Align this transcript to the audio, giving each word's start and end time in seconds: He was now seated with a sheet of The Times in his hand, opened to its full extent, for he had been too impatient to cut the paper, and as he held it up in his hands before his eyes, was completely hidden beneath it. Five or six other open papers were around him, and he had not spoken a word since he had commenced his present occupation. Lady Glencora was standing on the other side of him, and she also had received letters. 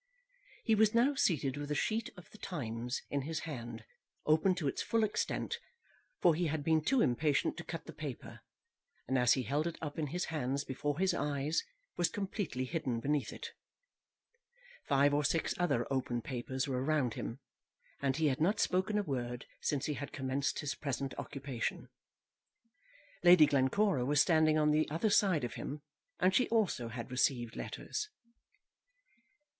He 0.63 0.73
was 0.73 0.95
now 0.95 1.13
seated 1.13 1.57
with 1.57 1.69
a 1.69 1.75
sheet 1.75 2.09
of 2.17 2.27
The 2.31 2.39
Times 2.39 3.03
in 3.11 3.21
his 3.21 3.41
hand, 3.41 3.85
opened 4.25 4.57
to 4.57 4.67
its 4.67 4.81
full 4.81 5.03
extent, 5.03 5.59
for 6.23 6.33
he 6.33 6.47
had 6.47 6.63
been 6.63 6.81
too 6.83 7.01
impatient 7.01 7.55
to 7.57 7.63
cut 7.63 7.85
the 7.85 7.93
paper, 7.93 8.39
and 9.07 9.15
as 9.15 9.33
he 9.33 9.43
held 9.43 9.67
it 9.67 9.77
up 9.79 9.99
in 9.99 10.07
his 10.07 10.25
hands 10.33 10.63
before 10.63 10.97
his 10.97 11.13
eyes, 11.13 11.63
was 11.97 12.09
completely 12.09 12.65
hidden 12.65 12.99
beneath 12.99 13.31
it. 13.31 13.49
Five 14.87 15.13
or 15.13 15.23
six 15.23 15.53
other 15.59 15.85
open 15.93 16.23
papers 16.23 16.67
were 16.67 16.83
around 16.83 17.13
him, 17.13 17.37
and 18.01 18.17
he 18.17 18.25
had 18.29 18.41
not 18.41 18.59
spoken 18.59 18.97
a 18.97 19.03
word 19.03 19.45
since 19.61 19.85
he 19.85 19.93
had 19.93 20.11
commenced 20.11 20.61
his 20.61 20.73
present 20.73 21.13
occupation. 21.19 21.89
Lady 23.23 23.45
Glencora 23.45 24.03
was 24.03 24.19
standing 24.19 24.57
on 24.57 24.71
the 24.71 24.89
other 24.89 25.11
side 25.11 25.43
of 25.43 25.53
him, 25.53 25.83
and 26.19 26.33
she 26.33 26.49
also 26.49 26.87
had 26.87 27.11
received 27.11 27.55
letters. 27.55 28.09